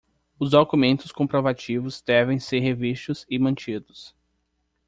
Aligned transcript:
Os 0.39 0.49
documentos 0.49 1.11
comprovativos 1.11 2.01
devem 2.01 2.39
ser 2.39 2.57
revistos 2.57 3.23
e 3.29 3.37
mantidos 3.37 4.15